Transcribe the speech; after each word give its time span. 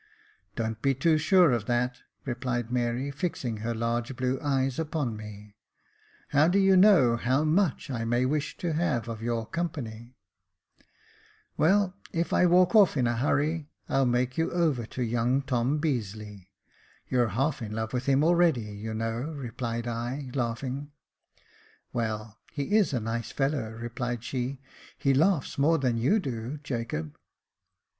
"Don't 0.55 0.81
be 0.81 0.95
too 0.95 1.19
sure 1.19 1.51
of 1.51 1.67
that," 1.67 1.99
replied 2.25 2.71
Mary, 2.71 3.11
fixing 3.11 3.57
her 3.57 3.75
large 3.75 4.15
blue 4.15 4.39
eyes 4.41 4.79
upon 4.79 5.15
me;" 5.15 5.53
how 6.29 6.47
do 6.47 6.57
you 6.57 6.75
know 6.75 7.17
how 7.17 7.43
much 7.43 7.91
I 7.91 8.03
may 8.03 8.25
wish 8.25 8.57
to 8.57 8.73
have 8.73 9.07
of 9.07 9.21
your 9.21 9.45
company?" 9.45 10.15
"Well, 11.55 11.93
if 12.11 12.33
I 12.33 12.47
walk 12.47 12.73
off 12.75 12.97
in 12.97 13.05
a 13.05 13.15
hurry, 13.17 13.69
I'll 13.87 14.07
make 14.07 14.39
you 14.39 14.49
over 14.51 14.87
to 14.87 15.03
young 15.03 15.43
Tom 15.43 15.79
Beazeley. 15.79 16.47
You're 17.07 17.27
half 17.37 17.61
in 17.61 17.71
love 17.71 17.93
with 17.93 18.07
him 18.07 18.23
already, 18.23 18.73
you 18.75 18.95
know," 18.95 19.19
replied 19.21 19.85
I, 19.87 20.31
laughing. 20.33 20.91
"Well, 21.93 22.39
he 22.51 22.75
is 22.75 22.91
a 22.91 22.99
nice 22.99 23.31
fellow," 23.31 23.69
replied 23.69 24.23
she; 24.23 24.61
"he 24.97 25.13
laughs 25.13 25.59
more 25.59 25.77
than 25.77 25.95
you 25.99 26.17
do, 26.17 26.57
Jacob." 26.63 27.15